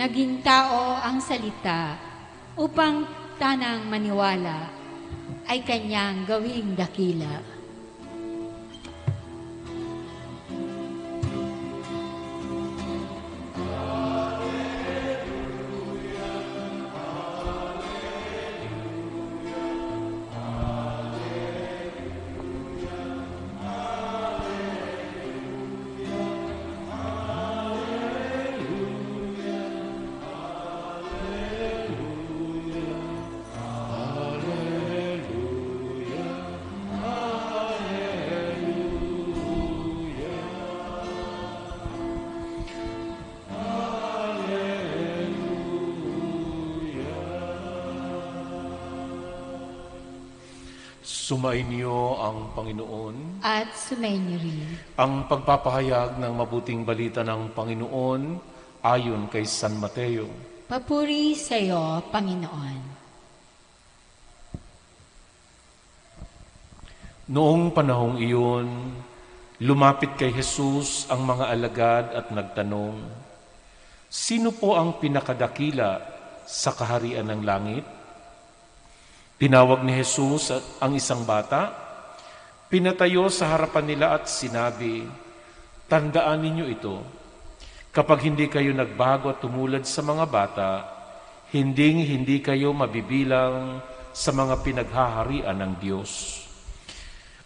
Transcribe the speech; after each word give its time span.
naging 0.00 0.40
tao 0.40 0.96
ang 0.96 1.20
salita 1.20 1.92
upang 2.56 3.04
tanang 3.36 3.84
maniwala 3.84 4.72
ay 5.44 5.60
kanyang 5.60 6.24
gawing 6.24 6.72
dakila. 6.72 7.59
Sumainyo 51.30 52.18
ang 52.18 52.50
Panginoon. 52.58 53.38
At 53.46 53.70
sumainyo 53.78 54.34
rin. 54.34 54.66
Ang 54.98 55.30
pagpapahayag 55.30 56.18
ng 56.18 56.32
mabuting 56.34 56.82
balita 56.82 57.22
ng 57.22 57.54
Panginoon 57.54 58.22
ayon 58.82 59.30
kay 59.30 59.46
San 59.46 59.78
Mateo. 59.78 60.26
Papuri 60.66 61.38
sa 61.38 61.54
iyo, 61.54 62.02
Panginoon. 62.10 62.78
Noong 67.30 67.64
panahong 67.78 68.18
iyon, 68.18 68.90
lumapit 69.62 70.18
kay 70.18 70.34
Jesus 70.34 71.06
ang 71.06 71.30
mga 71.30 71.46
alagad 71.46 72.04
at 72.10 72.26
nagtanong, 72.34 73.06
Sino 74.10 74.50
po 74.50 74.74
ang 74.74 74.98
pinakadakila 74.98 76.02
sa 76.42 76.74
kaharian 76.74 77.30
ng 77.30 77.42
langit? 77.46 77.99
Tinawag 79.40 79.80
ni 79.88 79.96
Jesus 79.96 80.52
ang 80.84 80.92
isang 80.92 81.24
bata, 81.24 81.72
pinatayo 82.68 83.32
sa 83.32 83.56
harapan 83.56 83.88
nila 83.88 84.12
at 84.12 84.28
sinabi, 84.28 85.08
Tandaan 85.88 86.44
ninyo 86.44 86.68
ito, 86.68 87.00
kapag 87.88 88.28
hindi 88.28 88.52
kayo 88.52 88.76
nagbago 88.76 89.32
at 89.32 89.40
tumulad 89.40 89.88
sa 89.88 90.04
mga 90.04 90.24
bata, 90.28 90.70
hindi 91.56 92.04
hindi 92.04 92.44
kayo 92.44 92.76
mabibilang 92.76 93.80
sa 94.12 94.28
mga 94.28 94.60
pinaghaharian 94.60 95.56
ng 95.56 95.72
Diyos. 95.80 96.44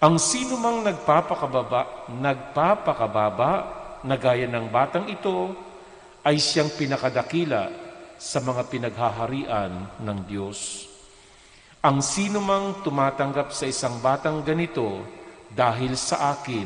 Ang 0.03 0.19
sino 0.19 0.59
mang 0.59 0.83
nagpapakababa, 0.83 2.11
nagpapakababa 2.11 3.53
na 4.03 4.19
gaya 4.19 4.51
ng 4.51 4.67
batang 4.67 5.07
ito 5.07 5.55
ay 6.27 6.43
siyang 6.43 6.75
pinakadakila 6.75 7.71
sa 8.19 8.43
mga 8.43 8.67
pinaghaharian 8.67 10.03
ng 10.03 10.19
Diyos. 10.27 10.91
Ang 11.85 12.01
sino 12.01 12.41
mang 12.41 12.81
tumatanggap 12.81 13.53
sa 13.53 13.69
isang 13.69 14.01
batang 14.01 14.41
ganito 14.41 15.05
dahil 15.53 16.01
sa 16.01 16.33
akin, 16.33 16.65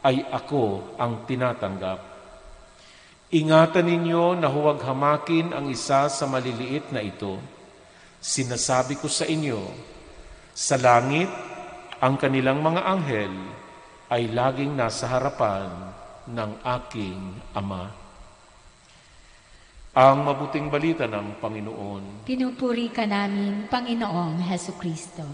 ay 0.00 0.24
ako 0.24 0.96
ang 0.96 1.28
tinatanggap. 1.28 2.00
Ingatan 3.28 3.84
ninyo 3.84 4.40
na 4.40 4.48
huwag 4.48 4.80
hamakin 4.80 5.52
ang 5.52 5.68
isa 5.68 6.08
sa 6.08 6.24
maliliit 6.24 6.88
na 6.96 7.04
ito. 7.04 7.36
Sinasabi 8.24 8.96
ko 8.96 9.04
sa 9.04 9.28
inyo, 9.28 9.68
sa 10.56 10.80
langit, 10.80 11.28
ang 12.00 12.16
kanilang 12.16 12.64
mga 12.64 12.88
anghel 12.88 13.34
ay 14.08 14.32
laging 14.32 14.72
nasa 14.72 15.12
harapan 15.12 15.68
ng 16.24 16.50
aking 16.64 17.20
Ama. 17.52 18.07
Ang 19.98 20.30
mabuting 20.30 20.70
balita 20.70 21.10
ng 21.10 21.42
Panginoon. 21.42 22.22
Pinupuri 22.22 22.86
ka 22.86 23.02
namin, 23.02 23.66
Panginoong 23.66 24.38
Heso 24.46 24.78
Kristo. 24.78 25.26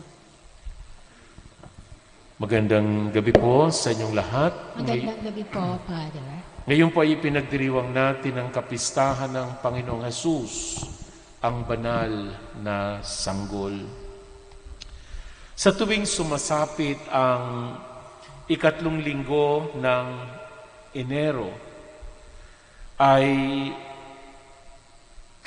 Magandang 2.41 3.13
gabi 3.13 3.29
po 3.37 3.69
sa 3.69 3.93
inyong 3.93 4.17
lahat. 4.17 4.57
Magandang 4.81 5.21
gabi 5.21 5.45
po, 5.53 5.77
Father. 5.85 6.29
Ngayon 6.65 6.89
po 6.97 7.05
ay 7.05 7.13
ipinagdiriwang 7.13 7.93
natin 7.93 8.41
ang 8.41 8.49
kapistahan 8.49 9.37
ng 9.37 9.61
Panginoong 9.61 10.09
Jesus, 10.09 10.81
ang 11.45 11.69
banal 11.69 12.33
na 12.65 13.05
sanggol. 13.05 13.85
Sa 15.53 15.77
tuwing 15.77 16.09
sumasapit 16.09 17.05
ang 17.13 17.77
ikatlong 18.49 18.97
linggo 19.05 19.77
ng 19.77 20.07
Enero, 20.97 21.53
ay 22.97 23.29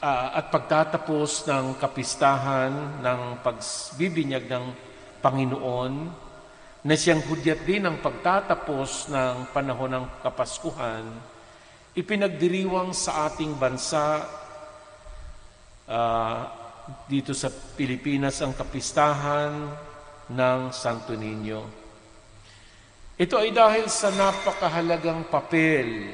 uh, 0.01 0.29
at 0.37 0.53
pagtatapos 0.53 1.45
ng 1.49 1.65
kapistahan 1.81 3.01
ng 3.01 3.21
pagbibinyag 3.41 4.45
ng 4.45 4.65
Panginoon, 5.21 5.93
na 6.87 6.95
siyang 6.95 7.19
hudyat 7.25 7.67
din 7.67 7.83
ang 7.83 7.99
pagtatapos 7.99 9.11
ng 9.11 9.51
panahon 9.51 9.91
ng 9.91 10.05
Kapaskuhan, 10.23 11.03
ipinagdiriwang 11.97 12.93
sa 12.93 13.27
ating 13.27 13.57
bansa 13.57 14.23
uh, 15.89 16.39
dito 17.09 17.35
sa 17.35 17.51
Pilipinas 17.51 18.39
ang 18.39 18.55
kapistahan 18.55 19.51
ng 20.31 20.59
Santo 20.71 21.17
Niño. 21.17 21.61
Ito 23.17 23.35
ay 23.41 23.49
dahil 23.49 23.89
sa 23.89 24.13
napakahalagang 24.13 25.27
papel 25.27 26.13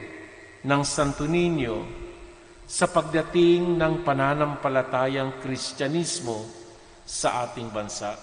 ng 0.63 0.81
Santo 0.87 1.27
Niño 1.27 2.02
sa 2.73 2.89
pagdating 2.89 3.77
ng 3.77 4.01
pananampalatayang 4.01 5.37
Kristyanismo 5.37 6.41
sa 7.05 7.45
ating 7.45 7.69
bansa. 7.69 8.17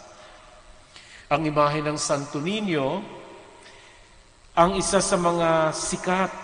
Ang 1.31 1.55
imahe 1.55 1.79
ng 1.79 1.95
Santo 1.95 2.43
Niño 2.43 2.99
ang 4.59 4.75
isa 4.75 4.99
sa 4.99 5.15
mga 5.15 5.71
sikat, 5.71 6.35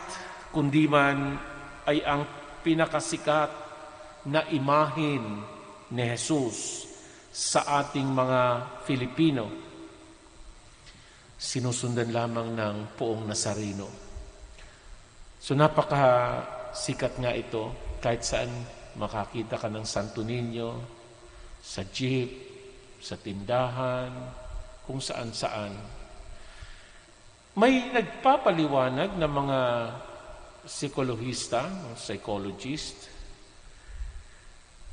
kundi 0.55 0.87
man 0.87 1.35
ay 1.91 2.07
ang 2.07 2.23
pinakasikat 2.63 3.51
na 4.31 4.47
imahin 4.55 5.43
ni 5.91 6.07
Jesus 6.15 6.87
sa 7.35 7.83
ating 7.83 8.07
mga 8.07 8.41
Filipino. 8.87 9.51
Sinusundan 11.35 12.15
lamang 12.15 12.55
ng 12.55 12.77
poong 12.95 13.27
Nazareno. 13.27 13.91
So 15.43 15.59
napaka-sikat 15.59 17.19
nga 17.19 17.35
ito 17.35 17.86
kahit 18.01 18.23
saan 18.25 18.51
makakita 18.97 19.61
ka 19.61 19.69
ng 19.69 19.85
Santo 19.85 20.25
Niño, 20.25 20.81
sa 21.61 21.85
jeep, 21.85 22.31
sa 23.03 23.19
tindahan, 23.21 24.11
kung 24.87 25.03
saan-saan. 25.03 25.75
May 27.59 27.91
nagpapaliwanag 27.91 29.19
ng 29.19 29.33
mga 29.33 29.61
psikolohista, 30.67 31.67
psychologist, 31.99 33.11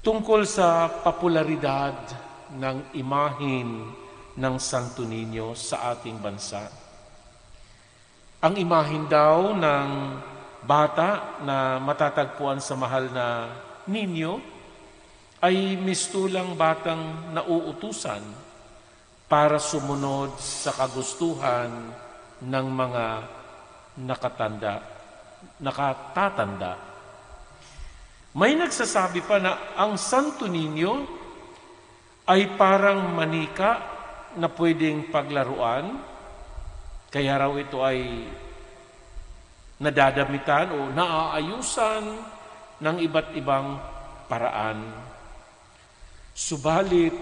tungkol 0.04 0.44
sa 0.44 0.90
popularidad 0.90 1.96
ng 2.54 2.98
imahin 2.98 3.88
ng 4.36 4.56
Santo 4.58 5.06
Niño 5.06 5.54
sa 5.54 5.94
ating 5.96 6.18
bansa. 6.20 6.68
Ang 8.44 8.60
imahin 8.60 9.08
daw 9.08 9.56
ng 9.56 9.90
bata 10.64 11.40
na 11.44 11.78
matatagpuan 11.84 12.64
sa 12.64 12.80
mahal 12.80 13.12
na 13.12 13.52
ninyo 13.88 14.40
ay 15.44 15.76
mistulang 15.76 16.56
batang 16.56 17.36
nauutusan 17.36 18.24
para 19.28 19.60
sumunod 19.60 20.40
sa 20.40 20.72
kagustuhan 20.72 21.92
ng 22.40 22.68
mga 22.72 23.06
nakatanda, 24.08 24.80
nakatatanda. 25.60 26.74
May 28.34 28.56
nagsasabi 28.56 29.22
pa 29.28 29.38
na 29.38 29.76
ang 29.78 30.00
Santo 30.00 30.48
Niño 30.48 31.06
ay 32.26 32.56
parang 32.56 33.12
manika 33.12 33.84
na 34.40 34.48
pwedeng 34.50 35.12
paglaruan, 35.12 36.02
kaya 37.14 37.38
raw 37.38 37.54
ito 37.60 37.84
ay 37.84 38.26
nadadamitan 39.82 40.76
o 40.76 40.90
naaayusan 40.92 42.04
ng 42.84 42.98
iba't 43.02 43.34
ibang 43.38 43.80
paraan. 44.28 44.80
Subalit, 46.34 47.14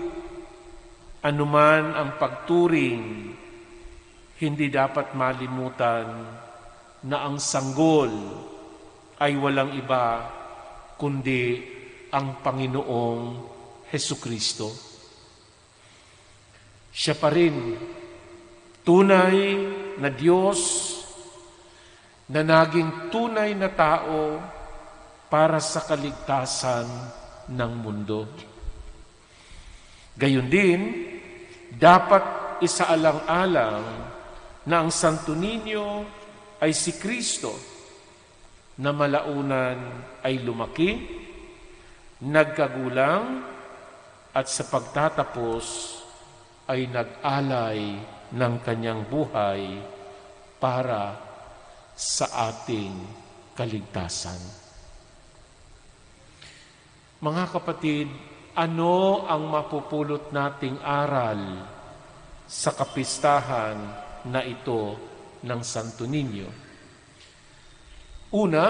Anuman 1.21 1.93
ang 1.93 2.17
pagturing, 2.17 3.29
hindi 4.41 4.65
dapat 4.73 5.13
malimutan 5.13 6.09
na 7.05 7.29
ang 7.29 7.37
sanggol 7.37 8.09
ay 9.21 9.37
walang 9.37 9.69
iba 9.77 10.25
kundi 10.97 11.61
ang 12.09 12.41
Panginoong 12.41 13.21
Heso 13.93 14.17
Kristo. 14.17 14.73
Siya 16.89 17.13
pa 17.13 17.29
rin 17.29 17.77
tunay 18.81 19.37
na 20.01 20.09
Diyos 20.09 20.89
na 22.31 22.41
naging 22.47 23.11
tunay 23.11 23.51
na 23.51 23.67
tao 23.67 24.39
para 25.27 25.59
sa 25.59 25.83
kaligtasan 25.83 26.87
ng 27.51 27.71
mundo. 27.75 28.23
Gayon 30.15 30.47
din, 30.47 30.81
dapat 31.75 32.23
isaalang-alang 32.63 33.83
na 34.63 34.75
ang 34.79 34.91
Santo 34.91 35.35
Niño 35.35 36.07
ay 36.63 36.71
si 36.71 36.95
Kristo 36.95 37.51
na 38.79 38.95
malaunan 38.95 39.79
ay 40.23 40.39
lumaki, 40.39 40.91
nagkagulang, 42.23 43.23
at 44.31 44.47
sa 44.47 44.63
pagtatapos 44.63 45.65
ay 46.71 46.87
nag-alay 46.87 47.99
ng 48.31 48.53
kanyang 48.63 49.03
buhay 49.11 49.83
para 50.55 51.30
sa 51.95 52.51
ating 52.51 52.93
kaligtasan. 53.53 54.41
Mga 57.21 57.43
kapatid, 57.53 58.09
ano 58.57 59.25
ang 59.29 59.47
mapupulot 59.47 60.33
nating 60.33 60.81
aral 60.81 61.63
sa 62.49 62.73
kapistahan 62.73 63.77
na 64.27 64.41
ito 64.41 64.97
ng 65.45 65.61
Santo 65.61 66.09
Niño? 66.09 66.49
Una, 68.31 68.65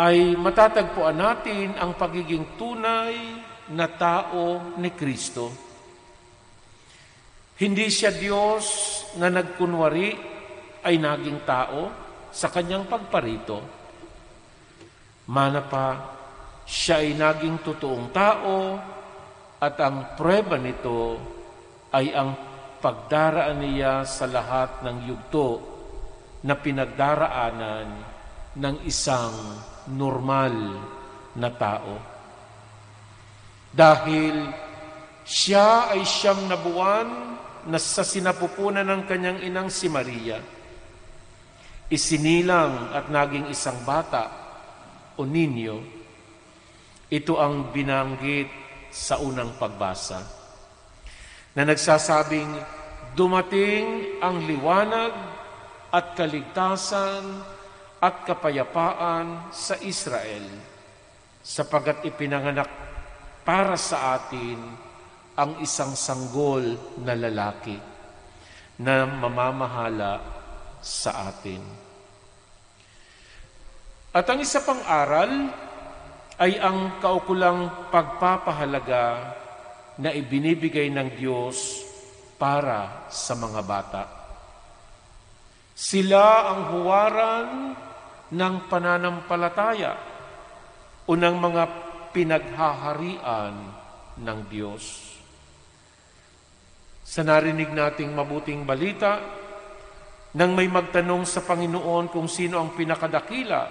ay 0.00 0.32
matatagpuan 0.32 1.12
natin 1.12 1.76
ang 1.76 1.92
pagiging 1.92 2.56
tunay 2.56 3.14
na 3.70 3.84
tao 3.84 4.74
ni 4.80 4.90
Kristo. 4.96 5.52
Hindi 7.60 7.92
siya 7.92 8.08
Diyos 8.08 8.64
na 9.20 9.28
nagkunwari 9.28 10.29
ay 10.84 10.96
naging 10.96 11.42
tao 11.44 11.90
sa 12.30 12.48
kanyang 12.48 12.86
pagparito. 12.86 13.58
Mana 15.30 15.62
pa, 15.62 15.88
siya 16.66 17.02
ay 17.02 17.14
naging 17.18 17.62
totoong 17.62 18.08
tao 18.14 18.78
at 19.60 19.76
ang 19.82 20.14
prueba 20.14 20.56
nito 20.56 21.18
ay 21.90 22.14
ang 22.14 22.32
pagdaraan 22.80 23.60
niya 23.60 24.06
sa 24.08 24.24
lahat 24.24 24.80
ng 24.86 24.96
yugto 25.04 25.48
na 26.46 26.56
pinagdaraanan 26.56 27.88
ng 28.56 28.76
isang 28.88 29.34
normal 29.92 30.54
na 31.36 31.50
tao. 31.52 31.94
Dahil 33.70 34.50
siya 35.22 35.94
ay 35.94 36.02
siyam 36.02 36.48
na 36.50 36.58
buwan 36.58 37.08
na 37.70 37.78
sa 37.78 38.02
sinapupunan 38.02 38.82
ng 38.82 39.02
kanyang 39.04 39.38
inang 39.44 39.68
si 39.68 39.86
Maria, 39.86 40.40
isinilang 41.90 42.94
at 42.94 43.10
naging 43.10 43.50
isang 43.50 43.82
bata 43.82 44.30
o 45.18 45.26
ninyo, 45.26 45.76
ito 47.10 47.34
ang 47.36 47.74
binanggit 47.74 48.46
sa 48.94 49.18
unang 49.18 49.58
pagbasa 49.58 50.22
na 51.58 51.66
nagsasabing 51.66 52.54
dumating 53.18 54.18
ang 54.22 54.46
liwanag 54.46 55.10
at 55.90 56.14
kaligtasan 56.14 57.42
at 57.98 58.22
kapayapaan 58.22 59.50
sa 59.50 59.74
Israel 59.82 60.46
sapagat 61.42 62.06
ipinanganak 62.06 62.70
para 63.42 63.74
sa 63.74 64.14
atin 64.14 64.58
ang 65.34 65.58
isang 65.58 65.98
sanggol 65.98 66.78
na 67.02 67.18
lalaki 67.18 67.74
na 68.78 69.04
mamamahala 69.04 70.39
sa 70.80 71.28
atin. 71.28 71.62
At 74.10 74.26
ang 74.26 74.42
isa 74.42 74.64
pang 74.66 74.82
aral 74.82 75.54
ay 76.40 76.58
ang 76.58 76.98
kaukulang 76.98 77.92
pagpapahalaga 77.92 79.36
na 80.00 80.10
ibinibigay 80.10 80.88
ng 80.88 81.08
Diyos 81.14 81.84
para 82.40 83.06
sa 83.12 83.36
mga 83.36 83.60
bata. 83.62 84.02
Sila 85.76 86.50
ang 86.50 86.60
huwaran 86.74 87.48
ng 88.32 88.54
pananampalataya 88.66 89.92
o 91.04 91.12
ng 91.12 91.36
mga 91.36 91.62
pinaghaharian 92.10 93.54
ng 94.20 94.38
Diyos. 94.48 95.14
Sa 97.04 97.20
narinig 97.26 97.70
nating 97.70 98.10
mabuting 98.12 98.62
balita, 98.64 99.39
nang 100.30 100.54
may 100.54 100.70
magtanong 100.70 101.26
sa 101.26 101.42
Panginoon 101.42 102.06
kung 102.14 102.30
sino 102.30 102.62
ang 102.62 102.70
pinakadakila 102.78 103.66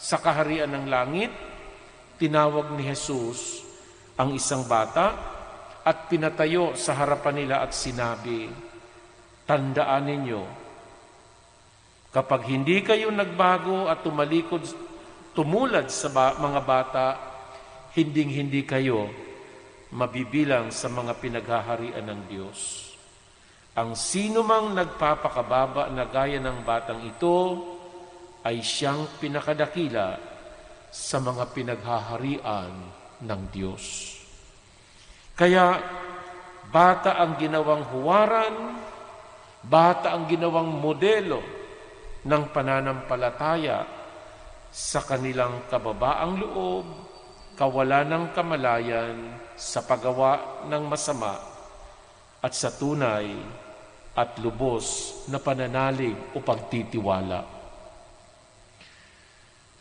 sa 0.00 0.16
kaharian 0.16 0.72
ng 0.72 0.86
langit, 0.88 1.32
tinawag 2.16 2.72
ni 2.72 2.88
Jesus 2.88 3.60
ang 4.16 4.32
isang 4.32 4.64
bata 4.64 5.12
at 5.82 6.08
pinatayo 6.08 6.72
sa 6.78 6.96
harapan 6.96 7.44
nila 7.44 7.60
at 7.60 7.74
sinabi, 7.76 8.48
Tandaan 9.42 10.06
ninyo, 10.06 10.42
kapag 12.14 12.46
hindi 12.46 12.80
kayo 12.80 13.10
nagbago 13.10 13.90
at 13.90 14.00
tumalikod, 14.06 14.62
tumulad 15.34 15.90
sa 15.90 16.08
ba- 16.08 16.38
mga 16.38 16.60
bata, 16.62 17.06
hinding-hindi 17.92 18.62
kayo 18.64 19.10
mabibilang 19.92 20.72
sa 20.72 20.88
mga 20.88 21.18
pinaghaharian 21.20 22.06
ng 22.06 22.20
Diyos. 22.30 22.91
Ang 23.72 23.96
sino 23.96 24.44
mang 24.44 24.76
nagpapakababa 24.76 25.88
na 25.96 26.04
gaya 26.04 26.36
ng 26.36 26.60
batang 26.60 27.00
ito 27.08 27.56
ay 28.44 28.60
siyang 28.60 29.08
pinakadakila 29.16 30.20
sa 30.92 31.16
mga 31.16 31.44
pinaghaharian 31.56 32.72
ng 33.24 33.42
Diyos. 33.48 34.12
Kaya 35.32 35.80
bata 36.68 37.16
ang 37.16 37.40
ginawang 37.40 37.88
huwaran, 37.88 38.76
bata 39.64 40.12
ang 40.12 40.28
ginawang 40.28 40.68
modelo 40.68 41.40
ng 42.28 42.52
pananampalataya 42.52 43.88
sa 44.68 45.00
kanilang 45.00 45.64
kababaang 45.72 46.44
loob, 46.44 46.84
kawalan 47.56 48.04
ng 48.04 48.24
kamalayan 48.36 49.16
sa 49.56 49.80
paggawa 49.80 50.60
ng 50.68 50.84
masama 50.84 51.40
at 52.42 52.52
sa 52.52 52.74
tunay 52.74 53.61
at 54.12 54.36
lubos 54.44 55.18
na 55.32 55.40
pananalig 55.40 56.16
o 56.36 56.44
pagtitiwala. 56.44 57.40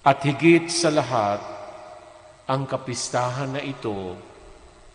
At 0.02 0.20
higit 0.26 0.72
sa 0.72 0.90
lahat, 0.90 1.42
ang 2.50 2.66
kapistahan 2.66 3.56
na 3.56 3.62
ito 3.62 4.18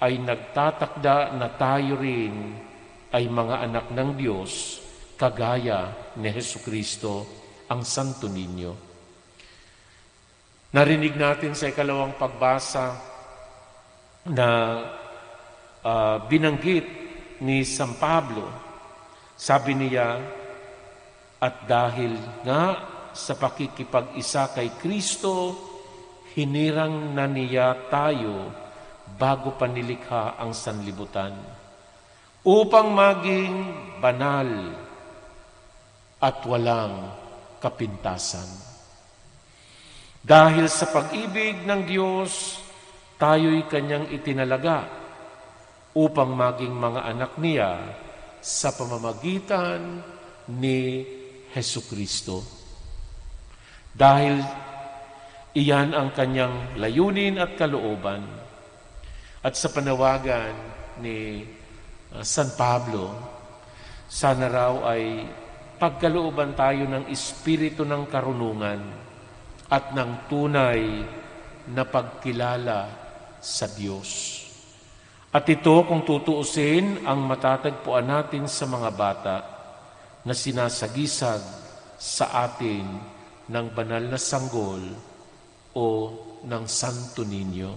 ay 0.03 0.19
nagtatakda 0.21 1.37
na 1.37 1.49
tayo 1.55 1.97
rin 1.97 2.53
ay 3.15 3.31
mga 3.31 3.57
anak 3.65 3.87
ng 3.95 4.11
Diyos 4.19 4.83
kagaya 5.17 6.13
ni 6.21 6.29
Heso 6.29 6.61
Kristo, 6.61 7.25
ang 7.73 7.81
Santo 7.87 8.29
Niño. 8.29 8.73
Narinig 10.77 11.17
natin 11.17 11.57
sa 11.57 11.73
ikalawang 11.73 12.21
pagbasa 12.21 13.01
na 14.29 14.49
uh, 15.81 16.17
binanggit 16.29 16.85
ni 17.41 17.65
San 17.65 17.97
Pablo. 17.97 18.66
Sabi 19.37 19.77
niya, 19.77 20.17
at 21.37 21.69
dahil 21.69 22.17
nga 22.41 22.65
sa 23.13 23.37
pakikipag-isa 23.37 24.57
kay 24.57 24.73
Kristo, 24.81 25.53
hinirang 26.33 27.13
na 27.13 27.29
niya 27.29 27.77
tayo 27.93 28.49
bago 29.21 29.57
pa 29.57 29.69
nilikha 29.69 30.41
ang 30.41 30.57
sanlibutan 30.57 31.33
upang 32.45 32.93
maging 32.93 33.55
banal 34.01 34.49
at 36.21 36.39
walang 36.49 37.13
kapintasan. 37.61 38.49
Dahil 40.25 40.67
sa 40.67 40.89
pag-ibig 40.91 41.63
ng 41.63 41.83
Diyos, 41.87 42.59
tayo'y 43.21 43.69
kanyang 43.69 44.11
itinalaga 44.11 44.89
upang 45.97 46.35
maging 46.35 46.75
mga 46.75 47.01
anak 47.05 47.33
niya 47.39 47.73
sa 48.47 48.71
pamamagitan 48.71 49.99
ni 50.55 51.03
Heso 51.51 51.83
Kristo. 51.83 52.47
Dahil 53.91 54.39
iyan 55.59 55.91
ang 55.91 56.15
kanyang 56.15 56.79
layunin 56.79 57.43
at 57.43 57.59
kalooban. 57.59 58.23
At 59.43 59.59
sa 59.59 59.75
panawagan 59.75 60.55
ni 61.03 61.43
uh, 62.15 62.23
San 62.23 62.55
Pablo, 62.55 63.11
sana 64.07 64.47
raw 64.47 64.95
ay 64.95 65.27
pagkalooban 65.83 66.55
tayo 66.55 66.87
ng 66.87 67.11
espiritu 67.11 67.83
ng 67.83 68.07
karunungan 68.07 68.81
at 69.67 69.91
ng 69.91 70.31
tunay 70.31 71.03
na 71.75 71.83
pagkilala 71.83 72.87
sa 73.43 73.67
Diyos. 73.67 74.46
At 75.37 75.45
ito 75.53 75.85
kung 75.85 76.01
tutuusin 76.01 77.05
ang 77.05 77.21
matatagpuan 77.29 78.09
natin 78.09 78.49
sa 78.49 78.65
mga 78.65 78.89
bata 78.89 79.37
na 80.25 80.33
sinasagisag 80.33 81.45
sa 82.01 82.49
atin 82.49 82.89
ng 83.45 83.67
banal 83.69 84.01
na 84.01 84.17
sanggol 84.17 84.81
o 85.77 85.87
ng 86.41 86.65
Santo 86.65 87.21
Niño. 87.21 87.77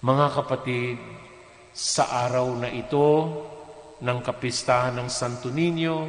Mga 0.00 0.26
kapatid, 0.40 0.96
sa 1.76 2.24
araw 2.24 2.48
na 2.56 2.72
ito 2.72 3.08
ng 4.00 4.18
kapistahan 4.24 4.96
ng 4.96 5.08
Santo 5.12 5.52
Niño, 5.52 6.08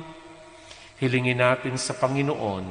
hilingin 1.04 1.44
natin 1.44 1.76
sa 1.76 2.00
Panginoon 2.00 2.66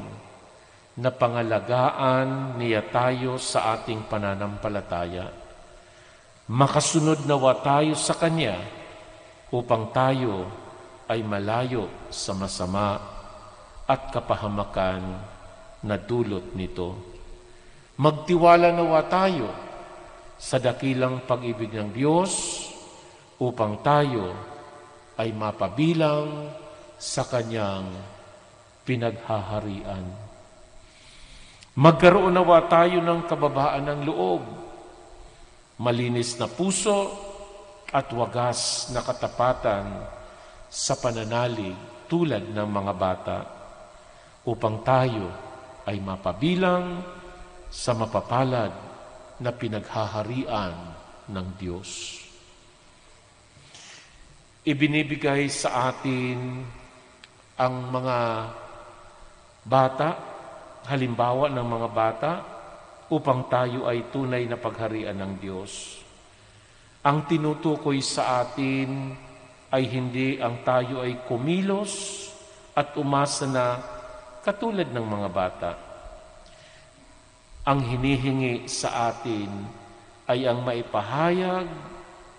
na 0.97 1.13
pangalagaan 1.13 2.57
niya 2.57 2.81
tayo 2.89 3.37
sa 3.37 3.77
ating 3.77 4.09
pananampalataya. 4.09 5.50
Makasunod 6.51 7.31
nawa 7.31 7.63
tayo 7.63 7.95
sa 7.95 8.11
Kanya 8.11 8.59
upang 9.55 9.95
tayo 9.95 10.51
ay 11.07 11.23
malayo 11.23 11.87
sa 12.11 12.35
masama 12.35 12.99
at 13.87 14.11
kapahamakan 14.11 14.99
na 15.87 15.95
dulot 15.95 16.51
nito. 16.59 16.99
Magtiwala 18.03 18.75
nawa 18.75 19.07
tayo 19.07 19.47
sa 20.43 20.59
dakilang 20.59 21.23
pag-ibig 21.23 21.71
ng 21.71 21.95
Diyos 21.95 22.67
upang 23.39 23.79
tayo 23.87 24.35
ay 25.23 25.31
mapabilang 25.31 26.51
sa 26.99 27.31
Kanyang 27.31 27.87
pinaghaharian. 28.83 30.03
Magkaroon 31.79 32.35
nawa 32.35 32.67
tayo 32.67 32.99
ng 32.99 33.23
kababaan 33.31 33.87
ng 33.87 34.01
loob, 34.03 34.60
malinis 35.81 36.37
na 36.37 36.45
puso 36.45 37.09
at 37.89 38.13
wagas 38.13 38.93
na 38.93 39.01
katapatan 39.01 40.05
sa 40.69 40.95
pananalig 41.01 41.75
tulad 42.05 42.53
ng 42.53 42.69
mga 42.69 42.93
bata 42.95 43.39
upang 44.45 44.85
tayo 44.85 45.33
ay 45.89 45.97
mapabilang 45.99 47.01
sa 47.73 47.97
mapapalad 47.97 48.71
na 49.41 49.51
pinaghaharian 49.57 50.77
ng 51.33 51.47
Diyos. 51.57 52.21
Ibinibigay 54.61 55.49
sa 55.49 55.89
atin 55.89 56.61
ang 57.57 57.75
mga 57.89 58.19
bata, 59.65 60.09
halimbawa 60.85 61.49
ng 61.49 61.67
mga 61.67 61.89
bata, 61.89 62.33
upang 63.11 63.51
tayo 63.51 63.91
ay 63.91 64.07
tunay 64.15 64.47
na 64.47 64.55
pagharian 64.55 65.19
ng 65.19 65.33
Diyos. 65.43 65.99
Ang 67.03 67.27
tinutukoy 67.27 67.99
sa 67.99 68.47
atin 68.47 69.11
ay 69.75 69.83
hindi 69.91 70.39
ang 70.39 70.63
tayo 70.63 71.03
ay 71.03 71.27
kumilos 71.27 72.27
at 72.79 72.95
umasa 72.95 73.51
na 73.51 73.67
katulad 74.47 74.87
ng 74.87 75.07
mga 75.07 75.29
bata. 75.35 75.71
Ang 77.67 77.83
hinihingi 77.83 78.71
sa 78.71 79.11
atin 79.11 79.51
ay 80.31 80.47
ang 80.47 80.63
maipahayag 80.63 81.67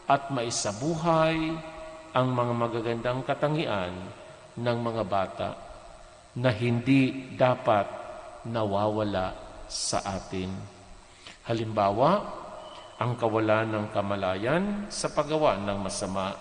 at 0.07 0.31
maisabuhay 0.31 1.51
ang 2.15 2.27
mga 2.31 2.53
magagandang 2.55 3.19
katangian 3.27 3.91
ng 4.55 4.77
mga 4.79 5.03
bata 5.07 5.49
na 6.35 6.51
hindi 6.51 7.31
dapat 7.35 7.87
nawawala 8.47 9.50
sa 9.71 10.03
atin. 10.03 10.51
Halimbawa, 11.47 12.19
ang 12.99 13.15
kawalan 13.15 13.71
ng 13.71 13.87
kamalayan 13.95 14.63
sa 14.91 15.07
paggawa 15.09 15.55
ng 15.63 15.79
masama, 15.79 16.35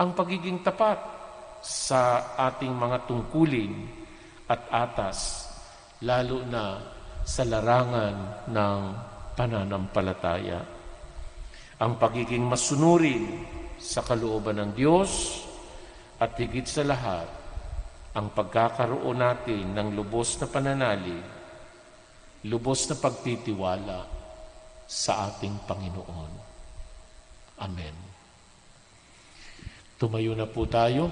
ang 0.00 0.16
pagiging 0.16 0.64
tapat 0.64 0.98
sa 1.60 2.32
ating 2.48 2.72
mga 2.72 3.04
tungkulin 3.04 3.86
at 4.48 4.66
atas, 4.72 5.46
lalo 6.00 6.42
na 6.48 6.80
sa 7.22 7.44
larangan 7.44 8.48
ng 8.48 8.80
pananampalataya. 9.36 10.60
Ang 11.76 12.00
pagiging 12.00 12.42
masunurin 12.42 13.44
sa 13.76 14.00
kalooban 14.00 14.56
ng 14.64 14.70
Diyos 14.72 15.44
at 16.16 16.32
higit 16.40 16.64
sa 16.64 16.82
lahat, 16.88 17.28
ang 18.16 18.32
pagkakaroon 18.32 19.20
natin 19.20 19.76
ng 19.76 19.92
lubos 19.92 20.40
na 20.40 20.48
pananalig, 20.48 21.35
lubos 22.46 22.86
na 22.86 22.94
pagtitiwala 22.94 24.06
sa 24.86 25.30
ating 25.30 25.66
Panginoon. 25.66 26.32
Amen. 27.58 27.96
Tumayo 29.96 30.36
na 30.36 30.46
po 30.46 30.68
tayo. 30.68 31.10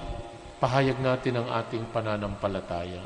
Pahayag 0.61 1.01
natin 1.03 1.41
ang 1.41 1.49
ating 1.51 1.83
pananampalataya. 1.91 3.03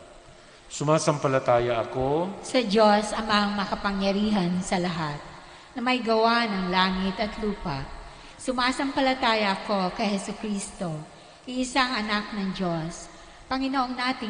Sumasampalataya 0.70 1.82
ako 1.82 2.30
Sa 2.46 2.62
Diyos, 2.62 3.10
Amang 3.18 3.58
makapangyarihan 3.58 4.62
sa 4.62 4.78
lahat, 4.78 5.18
na 5.74 5.82
may 5.82 5.98
gawa 5.98 6.46
ng 6.46 6.70
langit 6.70 7.18
at 7.18 7.34
lupa. 7.42 7.82
Sumasampalataya 8.38 9.58
ako 9.58 9.98
kay 9.98 10.14
Heso 10.14 10.38
Kristo, 10.38 10.94
iisang 11.50 12.06
anak 12.06 12.38
ng 12.38 12.54
Diyos, 12.54 13.10
Panginoong 13.50 13.98
nating 13.98 14.28